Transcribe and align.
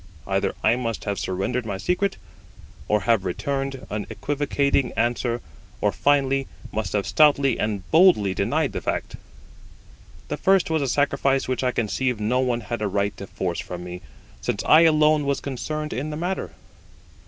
Either 0.25 0.55
I 0.63 0.75
must 0.77 1.03
have 1.03 1.19
surrendered 1.19 1.63
my 1.63 1.77
secret, 1.77 2.17
or 2.87 3.01
have 3.01 3.23
returned 3.23 3.85
an 3.91 4.07
equivocating 4.09 4.93
answer, 4.93 5.41
or, 5.79 5.91
finally, 5.91 6.47
must 6.71 6.93
have 6.93 7.05
stoutly 7.05 7.59
and 7.59 7.87
boldly 7.91 8.33
denied 8.33 8.71
the 8.71 8.81
fact. 8.81 9.15
The 10.27 10.37
first 10.37 10.71
was 10.71 10.81
a 10.81 10.87
sacrifice 10.87 11.47
which 11.47 11.63
I 11.63 11.69
conceive 11.71 12.19
no 12.19 12.39
one 12.39 12.61
had 12.61 12.81
a 12.81 12.87
right 12.87 13.15
to 13.17 13.27
force 13.27 13.59
from 13.59 13.83
me, 13.83 14.01
since 14.41 14.63
I 14.65 14.81
alone 14.85 15.23
was 15.23 15.39
concerned 15.39 15.93
in 15.93 16.09
the 16.09 16.17
matter. 16.17 16.53